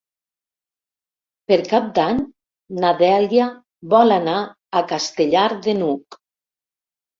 Per 1.51 1.57
Cap 1.67 1.91
d'Any 1.99 2.17
na 2.79 2.95
Dèlia 3.03 3.51
vol 3.95 4.17
anar 4.17 4.41
a 4.83 4.85
Castellar 4.95 5.47
de 5.69 5.79
n'Hug. 5.85 6.21